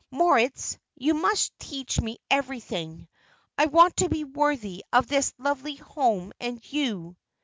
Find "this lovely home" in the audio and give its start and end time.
5.05-6.33